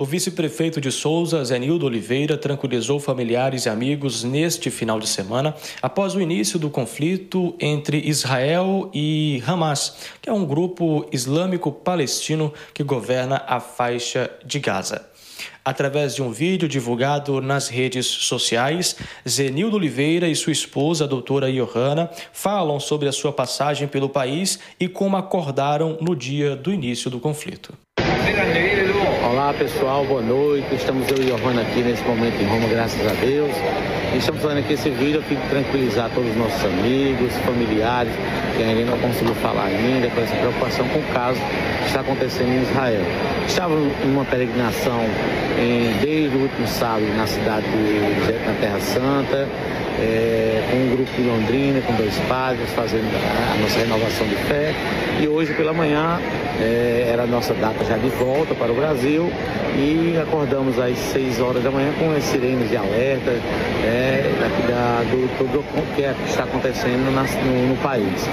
O 0.00 0.04
vice-prefeito 0.06 0.80
de 0.80 0.90
Souza, 0.90 1.44
Zenildo 1.44 1.84
Oliveira, 1.84 2.38
tranquilizou 2.38 2.98
familiares 2.98 3.66
e 3.66 3.68
amigos 3.68 4.24
neste 4.24 4.70
final 4.70 4.98
de 4.98 5.06
semana 5.06 5.54
após 5.82 6.14
o 6.14 6.22
início 6.22 6.58
do 6.58 6.70
conflito 6.70 7.54
entre 7.60 7.98
Israel 7.98 8.90
e 8.94 9.42
Hamas, 9.46 9.98
que 10.22 10.30
é 10.30 10.32
um 10.32 10.46
grupo 10.46 11.06
islâmico 11.12 11.70
palestino 11.70 12.50
que 12.72 12.82
governa 12.82 13.44
a 13.46 13.60
faixa 13.60 14.30
de 14.42 14.58
Gaza. 14.58 15.06
Através 15.62 16.14
de 16.14 16.22
um 16.22 16.30
vídeo 16.30 16.66
divulgado 16.66 17.42
nas 17.42 17.68
redes 17.68 18.06
sociais, 18.06 18.96
Zenildo 19.28 19.76
Oliveira 19.76 20.26
e 20.26 20.34
sua 20.34 20.52
esposa, 20.52 21.04
a 21.04 21.06
doutora 21.06 21.52
Johanna, 21.52 22.08
falam 22.32 22.80
sobre 22.80 23.06
a 23.06 23.12
sua 23.12 23.34
passagem 23.34 23.86
pelo 23.86 24.08
país 24.08 24.60
e 24.80 24.88
como 24.88 25.18
acordaram 25.18 25.98
no 26.00 26.16
dia 26.16 26.56
do 26.56 26.72
início 26.72 27.10
do 27.10 27.20
conflito. 27.20 27.74
Olá 29.30 29.54
pessoal, 29.54 30.04
boa 30.04 30.20
noite. 30.20 30.74
Estamos 30.74 31.08
eu 31.08 31.22
e 31.22 31.26
Johanna 31.26 31.62
aqui 31.62 31.82
nesse 31.82 32.02
momento 32.02 32.34
em 32.42 32.46
Roma, 32.46 32.66
graças 32.66 33.00
a 33.06 33.14
Deus. 33.14 33.52
E 34.12 34.16
estamos 34.18 34.42
fazendo 34.42 34.58
aqui 34.58 34.72
esse 34.72 34.90
vídeo 34.90 35.20
a 35.20 35.22
fim 35.22 35.36
de 35.36 35.48
tranquilizar 35.48 36.10
todos 36.12 36.30
os 36.30 36.36
nossos 36.36 36.64
amigos, 36.64 37.32
familiares, 37.46 38.12
que 38.56 38.62
ainda 38.64 38.90
não 38.90 38.98
conseguiu 38.98 39.32
falar 39.36 39.66
ainda, 39.66 40.10
com 40.10 40.20
essa 40.20 40.34
preocupação 40.34 40.88
com 40.88 40.98
o 40.98 41.14
caso 41.14 41.38
que 41.80 41.86
está 41.86 42.00
acontecendo 42.00 42.48
em 42.48 42.62
Israel. 42.62 43.02
Em 44.04 44.10
uma 44.10 44.24
peregrinação 44.24 45.00
em, 45.58 45.92
desde 46.00 46.36
o 46.36 46.40
último 46.40 46.66
sábado 46.66 47.04
na 47.16 47.26
cidade 47.26 47.66
de 47.66 48.46
na 48.46 48.54
Terra 48.60 48.80
Santa, 48.80 49.48
é, 49.98 50.62
com 50.70 50.76
um 50.76 50.90
grupo 50.96 51.10
de 51.12 51.22
Londrina, 51.22 51.80
com 51.82 51.92
dois 51.94 52.16
padres, 52.28 52.70
fazendo 52.70 53.10
a 53.14 53.62
nossa 53.62 53.78
renovação 53.78 54.26
de 54.26 54.36
fé. 54.36 54.74
E 55.20 55.28
hoje 55.28 55.52
pela 55.54 55.72
manhã 55.72 56.18
é, 56.60 57.10
era 57.12 57.24
a 57.24 57.26
nossa 57.26 57.52
data 57.54 57.84
já 57.84 57.96
de 57.96 58.08
volta 58.10 58.54
para 58.54 58.72
o 58.72 58.74
Brasil 58.74 59.30
e 59.76 60.18
acordamos 60.20 60.78
às 60.78 60.96
6 60.96 61.40
horas 61.40 61.62
da 61.62 61.70
manhã 61.70 61.92
com 61.98 62.10
as 62.10 62.24
sirenes 62.24 62.68
de 62.68 62.76
alerta 62.76 63.30
é, 63.84 64.30
da, 64.68 65.02
do 65.10 65.28
tudo 65.38 65.64
que, 65.94 66.02
é, 66.02 66.14
que 66.14 66.30
está 66.30 66.44
acontecendo 66.44 67.10
na, 67.14 67.22
no, 67.22 67.68
no, 67.68 67.76
país. 67.76 68.28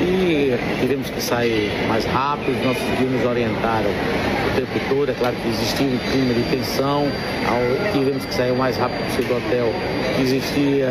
E 0.00 0.56
tivemos 0.80 1.10
que 1.10 1.20
sair 1.20 1.70
mais 1.88 2.04
rápido, 2.04 2.64
nossos 2.64 2.82
guias 2.98 3.10
nos 3.10 3.24
orientaram 3.26 3.90
o 3.90 4.54
tempo 4.54 4.80
todo, 4.88 5.10
é 5.10 5.14
claro 5.14 5.36
que 5.36 5.48
existia 5.48 5.86
um 5.86 5.98
clima 6.10 6.34
de 6.34 6.42
tensão, 6.50 7.06
ao, 7.48 7.92
tivemos 7.92 8.24
que 8.24 8.34
sair 8.34 8.52
o 8.52 8.56
mais 8.56 8.76
rápido 8.76 9.04
possível 9.06 9.40
do 9.40 9.46
hotel, 9.46 9.72
existia 10.20 10.88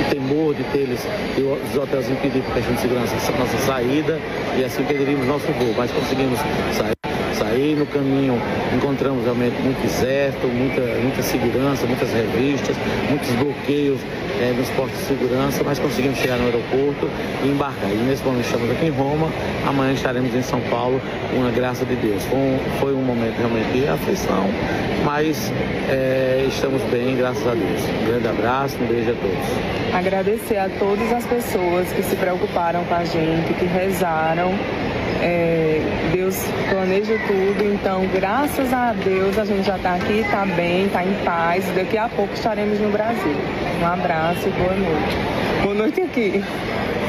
o 0.00 0.10
temor 0.10 0.54
de 0.54 0.64
ter 0.64 0.88
eles, 0.88 1.06
e 1.36 1.42
os 1.42 1.76
hotéis 1.76 2.08
impedir 2.10 2.42
por 2.42 2.54
questão 2.54 2.74
de 2.74 2.80
segurança 2.80 3.14
nossa 3.38 3.58
saída. 3.58 4.18
E 4.56 4.64
assim 4.64 4.82
perderíamos 4.84 5.26
nosso 5.26 5.46
voo, 5.52 5.74
mas 5.76 5.90
conseguimos 5.90 6.38
sair 6.76 6.97
sair 7.38 7.76
no 7.76 7.86
caminho 7.86 8.40
encontramos 8.74 9.24
realmente 9.24 9.54
muito 9.62 9.84
exército, 9.84 10.46
muita, 10.48 10.80
muita 11.00 11.22
segurança, 11.22 11.86
muitas 11.86 12.12
revistas, 12.12 12.76
muitos 13.08 13.30
bloqueios 13.30 14.00
é, 14.40 14.52
nos 14.56 14.68
postos 14.70 14.98
de 14.98 15.06
segurança, 15.06 15.62
mas 15.64 15.78
conseguimos 15.78 16.18
chegar 16.18 16.36
no 16.36 16.46
aeroporto 16.46 17.08
e 17.44 17.48
embarcar. 17.48 17.90
E 17.90 17.96
nesse 17.96 18.22
momento 18.22 18.44
estamos 18.44 18.70
aqui 18.70 18.86
em 18.86 18.90
Roma, 18.90 19.28
amanhã 19.66 19.92
estaremos 19.92 20.34
em 20.34 20.42
São 20.42 20.60
Paulo, 20.62 21.00
com 21.34 21.46
a 21.46 21.50
graça 21.50 21.84
de 21.84 21.94
Deus. 21.96 22.24
Foi 22.24 22.38
um, 22.38 22.58
foi 22.80 22.94
um 22.94 23.02
momento 23.02 23.36
realmente 23.38 23.70
de 23.72 23.88
aflição, 23.88 24.48
mas 25.04 25.52
é, 25.88 26.44
estamos 26.48 26.82
bem, 26.84 27.16
graças 27.16 27.46
a 27.46 27.54
Deus. 27.54 27.82
Um 28.02 28.06
grande 28.06 28.28
abraço, 28.28 28.76
um 28.80 28.86
beijo 28.86 29.10
a 29.10 29.14
todos. 29.14 29.94
Agradecer 29.94 30.58
a 30.58 30.68
todas 30.78 31.12
as 31.12 31.24
pessoas 31.24 31.90
que 31.92 32.02
se 32.02 32.16
preocuparam 32.16 32.84
com 32.84 32.94
a 32.94 33.04
gente, 33.04 33.54
que 33.54 33.64
rezaram. 33.64 34.52
É, 35.20 35.67
Deus 36.28 37.08
tudo, 37.26 37.72
então 37.72 38.06
graças 38.08 38.70
a 38.70 38.92
Deus 38.92 39.38
a 39.38 39.46
gente 39.46 39.64
já 39.64 39.76
está 39.76 39.94
aqui, 39.94 40.18
está 40.18 40.44
bem, 40.44 40.84
está 40.84 41.02
em 41.02 41.14
paz. 41.24 41.64
Daqui 41.74 41.96
a 41.96 42.06
pouco 42.06 42.34
estaremos 42.34 42.78
no 42.78 42.90
Brasil. 42.90 43.34
Um 43.80 43.86
abraço 43.86 44.46
e 44.46 44.50
boa 44.50 44.74
noite. 44.74 45.16
Boa 45.62 45.74
noite 45.74 46.00
aqui. 46.02 46.44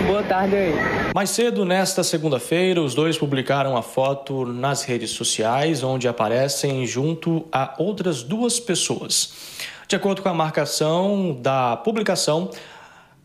Boa 0.07 0.23
tarde 0.23 0.55
aí. 0.55 0.73
Mais 1.13 1.31
cedo, 1.31 1.65
nesta 1.65 2.01
segunda-feira, 2.01 2.81
os 2.81 2.95
dois 2.95 3.17
publicaram 3.17 3.75
a 3.75 3.81
foto 3.81 4.45
nas 4.45 4.83
redes 4.83 5.09
sociais, 5.09 5.83
onde 5.83 6.07
aparecem 6.07 6.85
junto 6.85 7.45
a 7.51 7.75
outras 7.77 8.23
duas 8.23 8.57
pessoas. 8.57 9.33
De 9.85 9.97
acordo 9.97 10.21
com 10.21 10.29
a 10.29 10.33
marcação 10.33 11.37
da 11.41 11.75
publicação, 11.75 12.49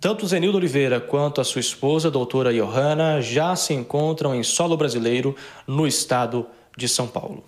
tanto 0.05 0.27
Zenildo 0.27 0.59
Oliveira 0.59 1.01
quanto 1.01 1.41
a 1.41 1.45
sua 1.45 1.61
esposa, 1.63 2.11
doutora 2.11 2.53
Johanna, 2.53 3.23
já 3.23 3.57
se 3.57 3.73
encontram 3.73 4.35
em 4.35 4.43
solo 4.43 4.77
brasileiro 4.77 5.35
no 5.67 5.87
estado 5.87 6.47
de 6.77 6.87
São 6.87 7.07
Paulo. 7.07 7.43